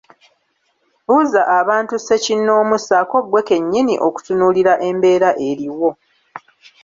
[1.05, 5.89] Buuza abantu sekinnoomu ssaako ggwe kennyini okutunuulira embeera eriwo.